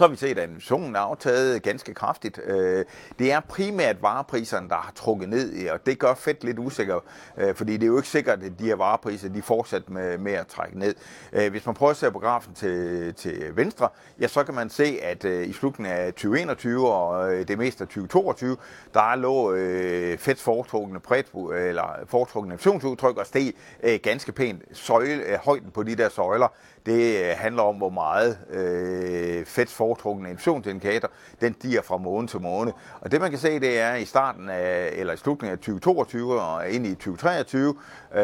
Så 0.00 0.06
har 0.06 0.10
vi 0.10 0.16
set, 0.16 0.38
at 0.38 0.48
inflationen 0.48 0.96
er 0.96 1.00
aftaget 1.00 1.62
ganske 1.62 1.94
kraftigt. 1.94 2.40
Øh, 2.44 2.84
det 3.18 3.32
er 3.32 3.40
primært 3.40 4.02
varepriserne, 4.02 4.68
der 4.68 4.74
har 4.74 4.92
trukket 4.94 5.28
ned, 5.28 5.68
og 5.70 5.86
det 5.86 5.98
gør 5.98 6.14
fedt 6.14 6.44
lidt 6.44 6.58
usikker, 6.58 7.00
øh, 7.38 7.54
fordi 7.54 7.72
det 7.72 7.82
er 7.82 7.86
jo 7.86 7.96
ikke 7.96 8.08
sikkert, 8.08 8.42
at 8.42 8.52
de 8.58 8.64
her 8.64 8.74
varepriser 8.74 9.28
de 9.28 9.42
fortsat 9.42 9.90
med, 9.90 10.18
med 10.18 10.32
at 10.32 10.46
trække 10.46 10.78
ned. 10.78 10.94
Øh, 11.32 11.50
hvis 11.50 11.66
man 11.66 11.74
prøver 11.74 11.90
at 11.90 11.96
se 11.96 12.10
på 12.10 12.18
grafen 12.18 12.54
til, 12.54 13.14
til 13.14 13.56
venstre, 13.56 13.88
ja, 14.20 14.26
så 14.26 14.44
kan 14.44 14.54
man 14.54 14.70
se, 14.70 14.98
at 15.02 15.24
øh, 15.24 15.48
i 15.48 15.52
slutningen 15.52 15.94
af 15.94 16.12
2021 16.12 16.92
og 16.92 17.34
øh, 17.34 17.48
det 17.48 17.58
meste 17.58 17.82
af 17.84 17.88
2022, 17.88 18.56
der 18.94 19.16
lå 19.16 19.52
øh, 19.52 20.18
Feds 20.18 20.42
foretrukne, 20.42 21.00
præt, 21.00 21.26
eller 21.54 21.98
foretrukne 22.06 22.54
inflationsudtryk 22.54 23.16
og 23.16 23.26
steg 23.26 23.54
ganske 24.02 24.32
pænt. 24.32 24.62
Søjle, 24.72 25.38
højden 25.44 25.70
på 25.70 25.82
de 25.82 25.96
der 25.96 26.08
søjler, 26.08 26.48
det 26.86 27.34
handler 27.34 27.62
om, 27.62 27.76
hvor 27.76 27.90
meget 27.90 28.38
øh, 28.50 29.46
Feds 29.46 29.74
foretrukne 29.90 30.30
inflationsindikator, 30.30 31.10
den 31.40 31.54
stiger 31.54 31.82
fra 31.82 31.96
måned 31.96 32.28
til 32.28 32.40
måned. 32.40 32.72
Og 33.00 33.12
det 33.12 33.20
man 33.20 33.30
kan 33.30 33.38
se, 33.38 33.60
det 33.60 33.80
er 33.80 33.94
i 33.94 34.04
starten 34.04 34.48
af, 34.48 34.90
eller 34.92 35.12
i 35.12 35.16
slutningen 35.16 35.52
af 35.52 35.58
2022 35.58 36.40
og 36.40 36.70
ind 36.70 36.86
i 36.86 36.94
2023, 36.94 37.74
øh, 38.14 38.22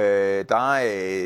der 0.48 0.70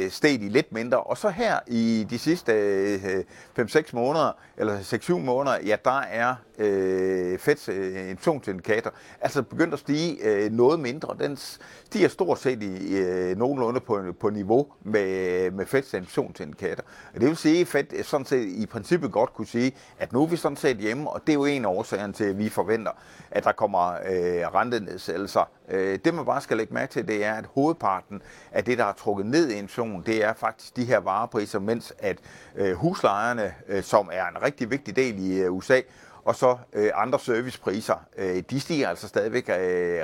øh, 0.04 0.10
steg 0.10 0.40
de 0.40 0.48
lidt 0.48 0.72
mindre. 0.72 1.00
Og 1.00 1.18
så 1.18 1.28
her 1.28 1.58
i 1.66 2.06
de 2.10 2.18
sidste 2.18 2.52
øh, 2.52 3.24
5-6 3.58 3.90
måneder, 3.92 4.32
eller 4.56 4.78
6-7 4.78 5.12
måneder, 5.12 5.56
ja, 5.66 5.76
der 5.84 6.00
er 6.00 6.34
øh, 6.60 7.38
Feds 7.38 7.68
øh, 7.68 8.10
inflationsindikator 8.10 8.92
altså 9.20 9.42
begyndt 9.42 9.74
at 9.74 9.80
stige 9.80 10.18
øh, 10.24 10.52
noget 10.52 10.80
mindre. 10.80 11.16
Den 11.18 11.36
stiger 11.36 12.08
stort 12.08 12.38
set 12.38 12.62
i 12.62 12.96
øh, 12.96 13.36
nogenlunde 13.36 13.80
på, 13.80 14.02
på 14.20 14.30
niveau 14.30 14.66
med, 14.82 15.50
med 15.50 15.66
Feds 15.66 15.94
inflationsindikator. 15.94 16.84
Det 17.14 17.22
vil 17.22 17.36
sige, 17.36 17.60
at 17.60 17.66
Fed 17.66 17.84
øh, 17.92 18.04
sådan 18.04 18.26
set 18.26 18.46
i 18.46 18.66
princippet 18.66 19.12
godt 19.12 19.34
kunne 19.34 19.46
sige, 19.46 19.72
at 19.98 20.12
nu 20.12 20.22
er 20.22 20.26
vi 20.26 20.36
sådan 20.36 20.56
set 20.56 20.76
hjemme, 20.76 21.10
og 21.10 21.20
det 21.26 21.32
er 21.32 21.34
jo 21.34 21.44
en 21.44 21.64
af 21.64 21.68
årsagerne 21.68 22.12
til, 22.12 22.24
at 22.24 22.38
vi 22.38 22.48
forventer, 22.48 22.90
at 23.30 23.44
der 23.44 23.52
kommer 23.52 23.92
øh, 23.92 24.54
rentenedsættelser. 24.54 25.50
Øh, 25.68 25.98
det 26.04 26.14
man 26.14 26.24
bare 26.24 26.40
skal 26.40 26.56
lægge 26.56 26.74
mærke 26.74 26.92
til, 26.92 27.08
det 27.08 27.24
er, 27.24 27.34
at 27.34 27.44
hovedparten 27.54 28.22
af 28.52 28.64
det, 28.64 28.78
der 28.78 28.84
har 28.84 28.92
trukket 28.92 29.26
ned 29.26 29.50
i 29.50 29.54
inflationen, 29.54 30.02
det 30.06 30.24
er 30.24 30.32
faktisk 30.34 30.76
de 30.76 30.84
her 30.84 30.98
varepriser, 30.98 31.58
mens 31.58 31.92
at 31.98 32.18
øh, 32.56 32.74
huslejerne, 32.74 33.54
øh, 33.68 33.82
som 33.82 34.10
er 34.12 34.28
en 34.28 34.42
rigtig 34.42 34.70
vigtig 34.70 34.96
del 34.96 35.18
i 35.18 35.40
øh, 35.40 35.52
USA, 35.52 35.80
og 36.24 36.34
så 36.34 36.56
øh, 36.72 36.90
andre 36.94 37.18
servicepriser, 37.18 37.94
øh, 38.18 38.42
de 38.50 38.60
stiger 38.60 38.88
altså 38.88 39.08
stadigvæk 39.08 39.48
øh, 39.48 39.54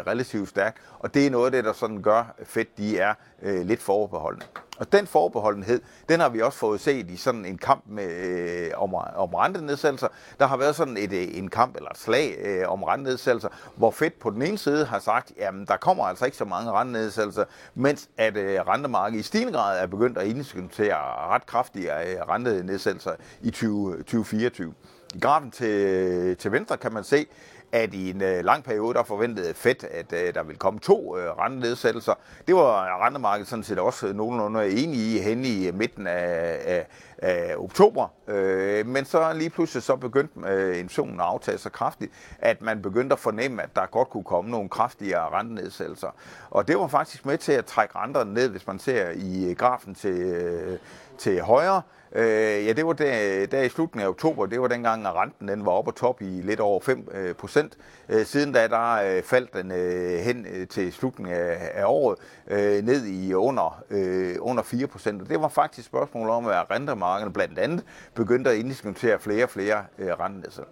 relativt 0.07 0.49
stærkt, 0.49 0.79
og 0.99 1.15
det 1.15 1.27
er 1.27 1.31
noget 1.31 1.47
af 1.47 1.53
det, 1.53 1.65
der 1.65 1.73
sådan 1.73 2.03
gør 2.03 2.35
fedt, 2.45 2.79
de 2.79 2.99
er 2.99 3.15
øh, 3.43 3.67
lidt 3.67 3.83
forbeholdende. 3.83 4.47
Og 4.79 4.93
den 4.93 5.07
forbeholdenhed, 5.07 5.81
den 6.09 6.21
har 6.21 6.29
vi 6.29 6.43
også 6.43 6.59
fået 6.59 6.81
set 6.81 7.11
i 7.11 7.17
sådan 7.17 7.45
en 7.45 7.59
kamp 7.59 7.85
med, 7.87 8.09
øh, 8.09 8.71
om, 8.77 8.95
om 8.95 9.35
rentenedsættelser. 9.35 10.09
Der 10.41 10.47
har 10.47 10.57
været 10.57 10.77
sådan 10.77 10.97
et, 10.97 11.13
øh, 11.13 11.39
en 11.39 11.49
kamp 11.49 11.77
eller 11.77 11.91
et 11.91 11.99
slag 11.99 12.37
øh, 12.45 12.69
om 12.69 12.83
rentenedsættelser, 12.83 13.49
hvor 13.77 13.91
Fed 13.91 14.11
på 14.21 14.31
den 14.31 14.43
ene 14.43 14.59
side 14.59 14.85
har 14.85 14.99
sagt, 14.99 15.33
jamen 15.39 15.67
der 15.67 15.77
kommer 15.77 16.05
altså 16.05 16.25
ikke 16.25 16.37
så 16.37 16.45
mange 16.45 16.71
rentenedsættelser, 16.71 17.45
mens 17.75 18.09
at 18.17 18.37
øh, 18.37 18.61
rentemarkedet 18.61 19.21
i 19.21 19.23
stigende 19.23 19.53
grad 19.53 19.83
er 19.83 19.87
begyndt 19.87 20.19
at 20.19 20.27
indiskutere 20.27 20.97
ret 21.35 21.47
kraftige 21.47 21.93
øh, 21.93 22.29
rentenedsættelser 22.29 23.13
i 23.43 23.51
20, 23.51 23.97
2024. 23.97 24.75
I 25.15 25.19
grafen 25.19 25.51
til, 25.51 26.37
til 26.37 26.53
venstre 26.53 26.77
kan 26.77 26.93
man 26.93 27.05
se, 27.05 27.27
at 27.73 27.95
i 27.95 28.11
en 28.11 28.23
øh, 28.23 28.45
lang 28.45 28.65
periode, 28.65 28.95
der 28.95 29.03
forventede 29.03 29.55
Fed, 29.55 29.85
at 29.85 30.13
øh, 30.13 30.35
der 30.35 30.43
ville 30.43 30.59
komme 30.59 30.81
to 30.81 31.19
øh, 31.19 31.31
rentenedsættelser. 31.31 32.15
Det 32.47 32.55
var 32.55 33.05
rentemarkedet 33.07 33.49
sådan 33.49 33.63
set 33.63 33.79
også 33.79 34.13
nogenlunde 34.13 34.71
enige 34.71 35.17
i 35.17 35.23
hen 35.23 35.45
i 35.45 35.71
midten 35.71 36.07
af, 36.07 36.59
af, 36.65 36.87
af 37.19 37.55
oktober. 37.57 38.09
Øh, 38.29 38.87
men 38.87 39.05
så 39.05 39.33
lige 39.33 39.51
pludselig 39.51 39.83
så 39.83 39.97
begyndte 39.97 40.41
øh, 40.49 40.79
inflationen 40.79 41.21
at 41.21 41.27
aftage 41.27 41.59
så 41.59 41.71
kraftigt, 41.71 42.13
at 42.39 42.63
man 42.63 42.83
begyndte 42.83 43.13
at 43.13 43.19
fornemme, 43.19 43.63
at 43.63 43.77
der 43.77 43.87
godt 43.87 44.11
kunne 44.11 44.25
komme 44.25 44.51
nogle 44.51 44.69
kraftigere 44.69 45.29
rentenedsættelser. 45.29 46.15
Og 46.51 46.69
det 46.69 46.79
var 46.79 46.87
faktisk 46.87 47.27
med 47.27 47.39
til 47.39 47.53
at 47.53 47.65
trække 47.65 47.99
renterne 47.99 48.35
ned, 48.35 48.49
hvis 48.49 48.67
man 48.67 48.79
ser 48.79 49.11
i 49.11 49.51
øh, 49.51 49.57
grafen 49.57 49.95
til, 49.95 50.21
øh, 50.21 50.79
til 51.19 51.41
højre. 51.41 51.83
Øh, 52.13 52.67
ja, 52.67 52.73
det 52.73 52.87
var 52.87 52.93
der, 52.93 53.47
der 53.47 53.63
i 53.63 53.69
slutningen 53.69 54.07
af 54.07 54.09
oktober, 54.11 54.47
det 54.47 54.61
var 54.61 54.69
dengang, 54.69 55.07
at 55.07 55.15
renten 55.15 55.49
den 55.49 55.67
var 55.67 55.73
oppe 55.73 55.93
på 55.93 55.99
top 55.99 56.23
i 56.23 56.25
lidt 56.25 56.61
over 56.61 56.81
5 56.81 57.09
øh, 57.13 57.35
procent. 57.35 57.79
Øh, 58.09 58.27
siden 58.27 58.53
da, 58.53 58.69
der 58.69 58.93
øh, 58.93 59.23
faldt 59.23 59.55
den 59.55 59.73
øh, 59.73 60.19
hen 60.19 60.47
øh, 60.53 60.69
til 60.69 60.93
slutningen 60.93 61.35
af, 61.35 61.71
af 61.75 61.85
året 61.87 62.19
øh, 62.49 62.85
ned 62.85 63.07
i 63.07 63.35
under, 63.35 63.83
øh, 63.91 64.37
under 64.41 64.63
4 64.63 64.87
procent. 64.87 65.29
Det 65.29 65.41
var 65.41 65.49
faktisk 65.49 65.79
et 65.79 65.85
spørgsmål 65.85 66.29
om, 66.29 66.47
at 66.47 66.71
markederne 67.07 67.33
blandt 67.33 67.59
andet 67.59 67.85
begyndte 68.15 68.51
at 68.51 68.57
indiskontere 68.57 69.19
flere 69.19 69.45
og 69.45 69.51
flere 69.51 69.85
øh, 69.99 70.09
rentenedsættelser. 70.09 70.65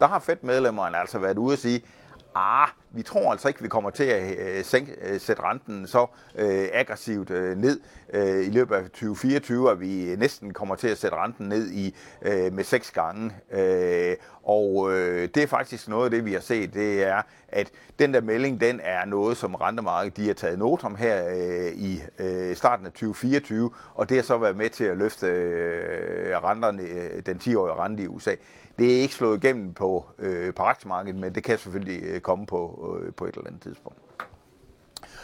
Der 0.00 0.06
har 0.06 0.18
Fed-medlemmerne 0.18 0.98
altså 0.98 1.18
været 1.18 1.38
ude 1.38 1.54
og 1.54 1.58
sige, 1.58 1.82
ah, 2.34 2.68
vi 2.90 3.02
tror 3.02 3.32
altså 3.32 3.48
ikke, 3.48 3.62
vi 3.62 3.68
kommer 3.68 3.90
til 3.90 4.04
at 4.04 4.38
øh, 4.38 4.64
sænke, 4.64 4.92
øh, 5.02 5.20
sætte 5.20 5.42
renten 5.42 5.86
så 5.86 6.06
øh, 6.34 6.68
aggressivt 6.72 7.30
øh, 7.30 7.56
ned 7.56 7.80
øh, 8.12 8.46
i 8.46 8.50
løbet 8.50 8.74
af 8.74 8.82
2024, 8.82 9.70
at 9.70 9.80
vi 9.80 10.16
næsten 10.18 10.52
kommer 10.52 10.74
til 10.74 10.88
at 10.88 10.98
sætte 10.98 11.16
renten 11.16 11.48
ned 11.48 11.70
i 11.70 11.94
øh, 12.22 12.52
med 12.52 12.64
seks 12.64 12.90
gange. 12.90 13.32
Øh, 13.52 14.16
og 14.42 14.92
øh, 14.92 15.28
det 15.34 15.42
er 15.42 15.46
faktisk 15.46 15.88
noget 15.88 16.04
af 16.04 16.10
det, 16.10 16.24
vi 16.24 16.32
har 16.32 16.40
set, 16.40 16.74
det 16.74 17.04
er, 17.04 17.22
at 17.48 17.70
den 17.98 18.14
der 18.14 18.20
melding, 18.20 18.60
den 18.60 18.80
er 18.82 19.04
noget, 19.04 19.36
som 19.36 19.54
rentemarkedet 19.54 20.16
de 20.16 20.26
har 20.26 20.34
taget 20.34 20.58
not 20.58 20.84
om 20.84 20.96
her 20.96 21.28
øh, 21.28 21.72
i 21.72 22.02
øh, 22.18 22.56
starten 22.56 22.86
af 22.86 22.92
2024, 22.92 23.70
og 23.94 24.08
det 24.08 24.16
har 24.16 24.22
så 24.22 24.38
været 24.38 24.56
med 24.56 24.70
til 24.70 24.84
at 24.84 24.96
løfte 24.96 25.26
øh, 25.26 26.44
renterne, 26.44 26.82
øh, 26.82 27.22
den 27.26 27.36
10-årige 27.36 27.74
rente 27.74 28.02
i 28.02 28.06
USA. 28.06 28.34
Det 28.78 28.96
er 28.96 29.00
ikke 29.00 29.14
slået 29.14 29.44
igennem 29.44 29.74
på, 29.74 30.06
øh, 30.18 30.54
på 30.54 30.62
aktiemarkedet, 30.62 31.20
men 31.20 31.34
det 31.34 31.44
kan 31.44 31.58
selvfølgelig 31.58 32.02
øh, 32.02 32.20
komme 32.20 32.46
på, 32.46 32.77
Øh, 32.78 33.14
på 33.14 33.24
et 33.24 33.34
eller 33.34 33.46
andet 33.46 33.62
tidspunkt. 33.62 33.98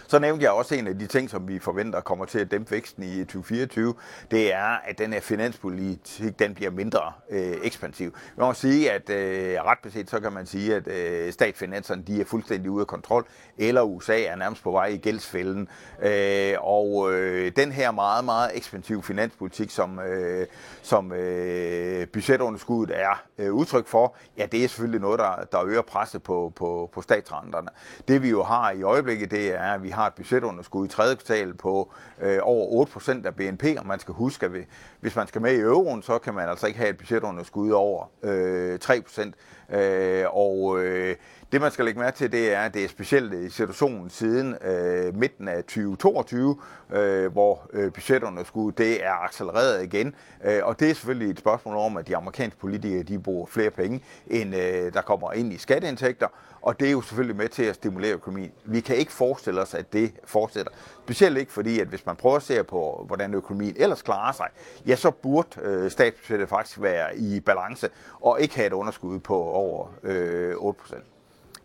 Så 0.06 0.18
nævnte 0.18 0.44
jeg 0.44 0.52
også 0.52 0.75
en 0.75 0.87
af 0.87 0.99
de 0.99 1.06
ting, 1.06 1.30
som 1.30 1.49
vi 1.49 1.58
forventer 1.58 2.00
kommer 2.00 2.25
til 2.25 2.38
at 2.38 2.50
dæmpe 2.50 2.70
væksten 2.70 3.02
i 3.02 3.18
2024. 3.18 3.94
Det 4.30 4.54
er, 4.54 4.78
at 4.84 4.99
den 4.99 5.12
her 5.12 5.20
finanspolitik 5.20 6.38
den 6.38 6.54
bliver 6.54 6.70
mindre 6.70 7.12
øh, 7.30 7.56
ekspansiv. 7.62 8.14
Man 8.37 8.46
må 8.46 8.52
sige, 8.52 8.92
at 8.92 9.11
øh, 9.11 9.64
ret 9.64 9.78
beset, 9.82 10.11
så 10.11 10.20
kan 10.20 10.32
man 10.32 10.46
sige, 10.46 10.75
at 10.75 10.88
øh, 10.88 11.32
statsfinanserne 11.32 12.02
de 12.02 12.20
er 12.20 12.25
fuldstændig 12.25 12.70
ude 12.70 12.80
af 12.80 12.87
kontrol, 12.87 13.26
eller 13.58 13.82
USA 13.82 14.23
er 14.23 14.37
nærmest 14.37 14.62
på 14.62 14.70
vej 14.70 14.87
i 14.87 14.96
gældsfælden. 14.96 15.68
Øh, 16.02 16.54
og 16.61 17.12
øh, 17.12 17.52
den 17.56 17.73
her 17.73 17.90
meget, 17.90 18.25
meget 18.25 18.50
ekspansiv 18.54 19.02
finanspolitik, 19.02 19.70
som, 19.70 19.99
øh, 19.99 20.46
som 20.82 21.12
øh, 21.12 22.06
budgetunderskuddet 22.06 23.00
er 23.00 23.23
øh, 23.38 23.52
udtryk 23.52 23.87
for, 23.87 24.16
ja, 24.38 24.46
det 24.52 24.64
er 24.64 24.68
selvfølgelig 24.68 25.00
noget, 25.00 25.18
der, 25.18 25.44
der 25.52 25.64
øger 25.64 25.82
presset 25.82 26.23
på, 26.23 26.52
på, 26.56 26.90
på 26.92 27.02
statsrenterne. 27.02 27.68
Det 28.08 28.23
vi 28.23 28.30
jo 28.30 28.42
har 28.42 28.70
i 28.70 28.82
øjeblikket, 28.82 29.30
det 29.30 29.54
er, 29.54 29.73
at 29.73 29.82
vi 29.82 29.90
har 29.94 30.06
et 30.06 30.14
budgetunderskud 30.14 30.86
i 30.86 30.88
tredje 30.88 31.14
kvartal 31.14 31.54
på 31.54 31.92
øh, 32.22 32.38
over 32.42 32.86
8% 32.86 33.26
af 33.26 33.34
BNP, 33.34 33.64
og 33.78 33.86
man 33.86 34.00
skal 34.00 34.14
huske, 34.14 34.46
at 34.46 34.52
hvis 35.00 35.16
man 35.16 35.26
skal 35.26 35.42
med 35.42 35.52
i 35.52 35.60
euroen, 35.60 36.02
så 36.02 36.18
kan 36.18 36.34
man 36.34 36.48
altså 36.48 36.66
ikke 36.66 36.78
have 36.78 36.90
et 36.90 36.96
budgetunderskud 36.96 37.70
over 37.70 38.10
øh, 38.22 38.78
3%. 38.84 39.32
Øh, 39.73 40.25
og 40.37 40.85
øh, 40.85 41.16
det 41.54 41.62
man 41.62 41.71
skal 41.71 41.85
lægge 41.85 42.00
mærke 42.00 42.16
til, 42.16 42.33
det 42.33 42.54
er, 42.54 42.61
at 42.61 42.75
det 42.75 42.85
er 42.85 42.88
specielt 42.88 43.52
situationen 43.52 44.11
siden 44.11 44.54
øh, 44.64 45.16
midten 45.16 45.49
af 45.49 45.64
2022, 45.64 46.56
øh, 46.92 47.33
hvor 47.33 47.71
øh, 47.73 47.92
budgetunderskud 47.92 48.73
det 48.73 49.04
er 49.04 49.25
accelereret 49.25 49.85
igen. 49.85 50.14
Øh, 50.44 50.61
og 50.62 50.80
det 50.80 50.90
er 50.90 50.94
selvfølgelig 50.94 51.30
et 51.30 51.38
spørgsmål 51.38 51.76
om, 51.76 51.97
at 51.97 52.09
de 52.09 52.16
amerikanske 52.16 52.61
politikere 52.61 53.02
de 53.02 53.18
bruger 53.18 53.47
flere 53.47 53.71
penge, 53.71 54.02
end 54.26 54.54
øh, 54.54 54.92
der 54.92 55.02
kommer 55.02 55.33
ind 55.33 55.52
i 55.52 55.59
skatteindtægter. 55.59 56.26
Og 56.62 56.80
det 56.80 56.88
er 56.88 56.92
jo 56.92 57.00
selvfølgelig 57.00 57.37
med 57.37 57.49
til 57.49 57.62
at 57.62 57.75
stimulere 57.75 58.12
økonomien. 58.12 58.52
Vi 58.64 58.80
kan 58.80 58.97
ikke 58.97 59.12
forestille 59.12 59.61
os, 59.61 59.75
at 59.75 59.92
det 59.92 60.12
fortsætter. 60.25 60.73
Specielt 61.04 61.38
ikke 61.38 61.52
fordi, 61.52 61.80
at 61.80 61.88
hvis 61.88 62.06
man 62.06 62.16
prøver 62.16 62.37
at 62.37 62.42
se 62.42 62.64
på, 62.64 63.04
hvordan 63.06 63.35
økonomien 63.35 63.75
ellers 63.78 64.02
klarer 64.02 64.33
sig, 64.33 64.47
ja, 64.87 64.97
så 64.97 65.11
burde 65.11 65.49
øh, 65.62 65.90
statsbudgettet 65.90 66.49
faktisk 66.49 66.83
være 66.83 67.16
i 67.16 67.40
balance 67.40 67.88
og 68.21 68.40
ikke 68.40 68.56
have 68.56 68.66
et 68.66 68.73
underskud 68.73 69.18
på 69.18 69.35
over 69.54 69.94
øh, 70.02 70.56
8 70.56 70.78
procent. 70.80 71.04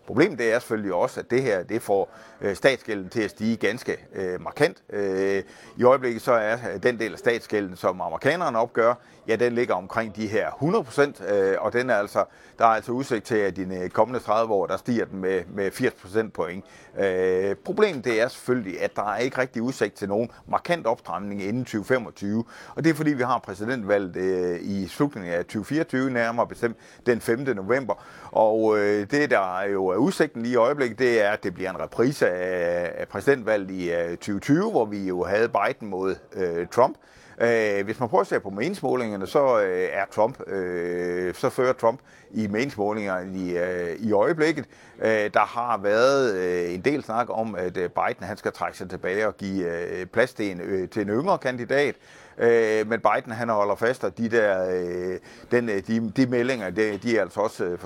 Problemet 0.10 0.40
det 0.40 0.54
er 0.54 0.60
selvfølgelig 0.60 0.94
også, 0.94 1.20
at 1.20 1.32
det 1.32 1.42
her 1.42 1.64
det 1.64 1.82
får 1.82 2.10
øh, 2.42 2.56
statsgælden 2.56 3.10
til 3.10 3.22
at 3.22 3.30
stige 3.30 3.56
ganske 3.58 3.98
øh, 4.16 4.42
markant. 4.42 4.78
Øh, 4.90 5.44
I 5.78 5.84
øjeblikket 5.84 6.22
så 6.22 6.32
er 6.34 6.58
øh, 6.74 6.84
den 6.84 7.00
del 7.00 7.14
af 7.14 7.20
statsgælden, 7.20 7.76
som 7.76 8.02
amerikanerne 8.02 8.60
opgør, 8.60 8.94
ja, 9.28 9.36
den 9.36 9.54
ligger 9.54 9.76
omkring 9.76 10.16
de 10.16 10.28
her 10.28 10.52
100 10.52 10.84
procent, 10.84 11.22
øh, 11.30 11.56
og 11.60 11.74
den 11.74 11.90
er 11.90 11.96
altså, 11.96 12.26
der 12.60 12.66
er 12.66 12.70
altså 12.70 12.92
udsigt 12.92 13.26
til, 13.26 13.36
at 13.36 13.58
i 13.58 13.64
de 13.64 13.76
øh, 13.76 13.90
kommende 13.90 14.20
30 14.20 14.54
år, 14.54 14.66
der 14.66 14.78
stiger 14.78 15.06
den 15.06 15.22
med, 15.22 15.42
med 15.48 15.72
80 15.72 15.94
procent 15.94 16.34
point. 16.34 16.66
Øh, 17.00 17.56
problemet 17.56 18.06
det 18.06 18.22
er 18.22 18.28
selvfølgelig, 18.28 18.82
at 18.82 18.96
der 18.96 19.04
er 19.04 19.18
ikke 19.18 19.38
rigtig 19.38 19.62
udsigt 19.62 19.96
til 19.96 20.08
nogen 20.08 20.32
markant 20.48 20.88
opstramning 20.88 21.44
inden 21.44 21.66
2025, 21.66 22.44
og 22.76 22.84
det 22.84 22.90
er 22.90 22.94
fordi, 22.94 23.14
vi 23.14 23.24
har 23.24 23.40
præsidentvalget 23.40 24.16
øh, 24.16 24.60
i 24.62 24.88
slutningen 24.88 25.32
af 25.32 25.46
2024, 25.46 26.10
nærmere 26.10 26.48
bestemt 26.48 26.78
den 27.06 27.22
5. 27.22 27.40
november, 27.40 27.94
og 28.32 28.78
øh, 28.80 29.12
det, 29.12 29.32
der 29.32 29.64
jo 29.64 29.88
er 29.88 29.96
udsigten 30.00 30.42
lige 30.42 30.54
i 30.54 30.56
øjeblikket, 30.56 31.00
det 31.00 31.22
er, 31.22 31.30
at 31.30 31.44
det 31.44 31.54
bliver 31.54 31.70
en 31.70 31.80
reprise 31.80 32.30
af, 32.30 33.08
præsidentvalget 33.08 33.72
i 33.72 33.92
øh, 33.92 34.10
2020, 34.10 34.72
hvor 34.72 34.86
vi 34.86 35.08
jo 35.08 35.24
havde 35.24 35.50
Biden 35.50 35.90
mod 35.90 36.16
øh, 36.36 36.68
Trump. 36.68 36.98
Øh, 37.42 37.86
hvis 37.86 38.00
man 38.00 38.10
prøver 38.10 38.22
at 38.22 38.28
se 38.28 38.40
på 38.40 38.50
meningsmålingerne, 38.50 39.28
så 39.28 39.62
øh, 39.62 39.90
er 39.92 40.06
Trump, 40.12 40.50
øh, 40.50 41.34
så 41.34 41.50
fører 41.50 41.74
Trump 41.74 42.00
i 42.32 42.48
meningsmålingerne 42.48 43.38
i, 43.38 43.58
øh, 43.58 43.96
i 44.00 44.12
øjeblikket. 44.12 44.66
Øh, 45.02 45.10
der 45.34 45.46
har 45.46 45.78
været 45.78 46.36
øh, 46.36 46.74
en 46.74 46.82
del 46.82 47.04
snak 47.04 47.28
om, 47.30 47.56
at 47.56 47.78
øh, 47.78 47.90
Biden 47.90 48.24
han 48.24 48.38
skal 48.38 48.52
trække 48.52 48.78
sig 48.78 48.90
tilbage 48.90 49.28
og 49.28 49.38
give 49.38 49.82
øh, 50.00 50.06
plads 50.06 50.34
til 50.34 50.52
en, 50.52 50.62
øh, 50.62 50.90
til 50.90 51.02
en 51.02 51.10
yngre 51.10 51.38
kandidat. 51.38 51.96
Øh, 52.38 52.88
men 52.88 53.00
Biden 53.00 53.32
han 53.32 53.50
holder 53.50 53.76
fast, 53.76 54.04
og 54.04 54.18
de 54.18 54.30
der 54.30 54.70
øh, 54.72 55.20
den, 55.52 55.70
øh, 55.70 55.82
de, 55.88 56.12
de 56.16 56.26
meldinger, 56.26 56.70
de, 56.70 56.98
de 56.98 57.18
er 57.18 57.22
altså 57.22 57.40
også 57.40 57.66
øh. 57.66 57.78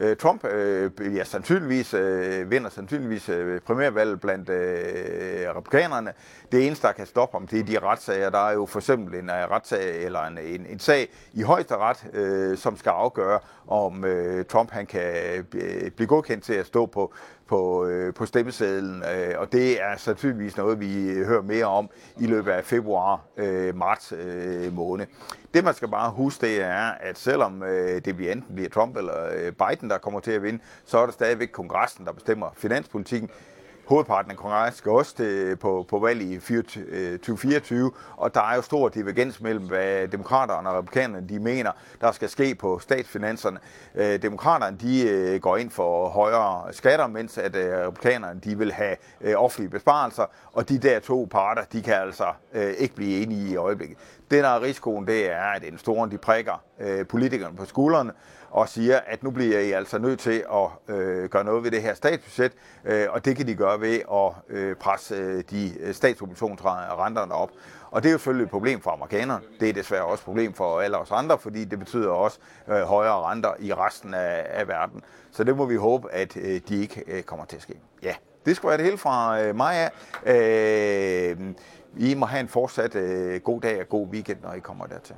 Øh, 0.00 0.16
Trump 0.16 0.44
øh, 0.44 0.90
ja, 1.16 1.24
sandsynligvis, 1.24 1.94
øh, 1.94 2.50
vinder 2.50 2.70
sandsynligvis 2.70 3.28
øh, 3.28 3.60
primærvalget 3.60 4.20
blandt 4.20 4.48
øh, 4.48 5.56
republikanerne. 5.56 6.12
Det 6.52 6.66
eneste, 6.66 6.86
der 6.86 6.92
kan 6.92 7.06
stoppe 7.06 7.38
ham, 7.38 7.46
det 7.46 7.60
er 7.60 7.64
de 7.64 7.86
retssager. 7.86 8.30
Der 8.30 8.48
er 8.48 8.52
jo 8.52 8.66
for 8.66 8.78
eksempel 8.78 9.14
en 9.14 9.30
øh, 9.30 9.50
retssag 9.50 10.04
eller 10.04 10.24
en, 10.24 10.38
en, 10.38 10.66
en 10.66 10.78
sag 10.78 11.08
i 11.32 11.42
højesteret, 11.42 12.06
øh, 12.12 12.58
som 12.58 12.76
skal 12.76 12.90
afgøre, 12.90 13.40
om 13.68 14.04
øh, 14.04 14.44
Trump 14.44 14.70
han 14.70 14.86
kan 14.86 15.14
øh, 15.54 15.90
blive 15.90 16.06
godkendt 16.06 16.44
til 16.44 16.52
at 16.52 16.66
stå 16.66 16.86
på, 16.86 17.12
på, 17.48 17.86
øh, 17.86 18.14
på 18.14 18.26
stemmesedlen. 18.26 19.02
Øh, 19.02 19.34
og 19.38 19.52
det 19.52 19.82
er 19.82 19.96
sandsynligvis 19.96 20.56
noget, 20.56 20.80
vi 20.80 21.10
øh, 21.10 21.26
hører 21.26 21.42
mere 21.42 21.64
om 21.64 21.90
i 22.20 22.26
løbet 22.26 22.50
af 22.52 22.64
februar-marts 22.64 24.12
øh, 24.12 24.66
øh, 24.66 24.72
måned. 24.72 25.06
Det 25.54 25.64
man 25.64 25.74
skal 25.74 25.88
bare 25.88 26.10
huske, 26.10 26.46
det 26.46 26.62
er, 26.62 26.90
at 27.00 27.18
selvom 27.18 27.62
øh, 27.62 28.04
det 28.04 28.16
bliver 28.16 28.32
enten 28.32 28.54
bliver 28.54 28.70
Trump 28.70 28.96
eller 28.96 29.28
øh, 29.36 29.52
Biden, 29.52 29.87
der 29.88 29.98
kommer 29.98 30.20
til 30.20 30.30
at 30.30 30.42
vinde, 30.42 30.58
så 30.84 30.98
er 30.98 31.06
det 31.06 31.14
stadigvæk 31.14 31.48
kongressen, 31.48 32.06
der 32.06 32.12
bestemmer 32.12 32.50
finanspolitikken 32.56 33.30
hovedparten 33.88 34.30
af 34.30 34.36
kongressen 34.36 34.78
skal 34.78 34.92
også 34.92 35.16
til, 35.16 35.56
på, 35.56 35.86
på 35.88 35.98
valg 35.98 36.22
i 36.22 36.34
2024, 36.36 37.86
øh, 37.86 37.92
og 38.16 38.34
der 38.34 38.40
er 38.40 38.56
jo 38.56 38.62
stor 38.62 38.88
divergens 38.88 39.40
mellem, 39.40 39.66
hvad 39.66 40.08
demokraterne 40.08 40.68
og 40.68 40.78
republikanerne 40.78 41.28
de 41.28 41.38
mener, 41.38 41.72
der 42.00 42.12
skal 42.12 42.28
ske 42.28 42.54
på 42.54 42.78
statsfinanserne. 42.78 43.58
Øh, 43.94 44.22
demokraterne 44.22 44.76
de 44.76 45.08
øh, 45.08 45.40
går 45.40 45.56
ind 45.56 45.70
for 45.70 46.08
højere 46.08 46.72
skatter, 46.72 47.06
mens 47.06 47.38
at 47.38 47.56
øh, 47.56 47.78
republikanerne 47.78 48.40
de 48.40 48.58
vil 48.58 48.72
have 48.72 48.96
øh, 49.20 49.34
offentlige 49.36 49.70
besparelser, 49.70 50.24
og 50.52 50.68
de 50.68 50.78
der 50.78 51.00
to 51.00 51.28
parter, 51.30 51.62
de 51.72 51.82
kan 51.82 51.94
altså 51.94 52.26
ikke 52.78 52.94
blive 52.94 53.22
enige 53.22 53.50
i 53.50 53.56
øjeblikket. 53.56 53.98
Det, 54.30 54.44
der 54.44 54.48
er 54.48 54.62
risikoen, 54.62 55.06
det 55.06 55.32
er, 55.32 55.42
at 55.42 55.62
stor 55.76 56.06
de 56.06 56.18
prikker 56.18 56.62
politikerne 57.08 57.56
på 57.56 57.64
skuldrene, 57.64 58.12
og 58.50 58.68
siger, 58.68 59.00
at 59.06 59.22
nu 59.22 59.30
bliver 59.30 59.58
I 59.58 59.72
altså 59.72 59.98
nødt 59.98 60.20
til 60.20 60.44
at 60.52 60.94
øh, 60.96 61.28
gøre 61.28 61.44
noget 61.44 61.64
ved 61.64 61.70
det 61.70 61.82
her 61.82 61.94
statsbudget, 61.94 62.52
øh, 62.84 63.06
og 63.10 63.24
det 63.24 63.36
kan 63.36 63.46
de 63.46 63.54
gøre 63.54 63.80
ved 63.80 64.00
at 64.12 64.56
øh, 64.56 64.76
presse 64.76 65.14
øh, 65.14 65.44
de 65.50 65.94
statsobligationsrenterne 65.94 67.34
op. 67.34 67.50
Og 67.90 68.02
det 68.02 68.08
er 68.08 68.12
jo 68.12 68.18
selvfølgelig 68.18 68.44
et 68.44 68.50
problem 68.50 68.80
for 68.80 68.90
amerikanerne. 68.90 69.44
Det 69.60 69.68
er 69.68 69.72
desværre 69.72 70.04
også 70.04 70.22
et 70.22 70.24
problem 70.24 70.54
for 70.54 70.80
alle 70.80 70.96
os 70.98 71.10
andre, 71.10 71.38
fordi 71.38 71.64
det 71.64 71.78
betyder 71.78 72.10
også 72.10 72.38
øh, 72.68 72.80
højere 72.82 73.22
renter 73.22 73.52
i 73.58 73.72
resten 73.74 74.14
af, 74.14 74.46
af 74.48 74.68
verden. 74.68 75.02
Så 75.32 75.44
det 75.44 75.56
må 75.56 75.66
vi 75.66 75.76
håbe, 75.76 76.12
at 76.12 76.36
øh, 76.36 76.60
de 76.68 76.80
ikke 76.82 77.04
øh, 77.06 77.22
kommer 77.22 77.44
til 77.44 77.56
at 77.56 77.62
ske. 77.62 77.80
Ja, 78.02 78.14
det 78.46 78.56
skulle 78.56 78.70
være 78.70 78.78
det 78.78 78.84
hele 78.84 78.98
fra 78.98 79.42
øh, 79.42 79.56
mig 79.56 79.74
af. 79.74 79.90
Øh, 80.26 81.36
I 81.96 82.14
må 82.14 82.26
have 82.26 82.40
en 82.40 82.48
fortsat 82.48 82.94
øh, 82.94 83.40
god 83.40 83.60
dag 83.60 83.80
og 83.80 83.88
god 83.88 84.06
weekend, 84.06 84.38
når 84.42 84.52
I 84.52 84.60
kommer 84.60 84.86
dertil. 84.86 85.16